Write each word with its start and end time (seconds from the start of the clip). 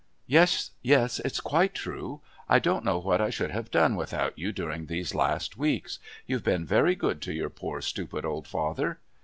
"Yes, 0.25 0.71
yes, 0.81 1.19
it's 1.19 1.39
quite 1.39 1.75
true. 1.75 2.21
I 2.49 2.57
don't 2.57 2.83
know 2.83 2.97
what 2.97 3.21
I 3.21 3.29
should 3.29 3.51
have 3.51 3.69
done 3.69 3.95
without 3.95 4.35
you 4.35 4.51
during 4.51 4.87
these 4.87 5.13
last 5.13 5.57
weeks. 5.57 5.99
You've 6.25 6.43
been 6.43 6.65
very 6.65 6.95
good 6.95 7.21
to 7.21 7.33
your 7.33 7.51
poor, 7.51 7.81
stupid, 7.83 8.25
old 8.25 8.47
father!" 8.47 8.99